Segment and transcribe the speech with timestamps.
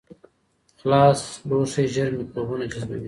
[0.79, 2.99] خلاص لوښي ژر میکروبونه جذبوي.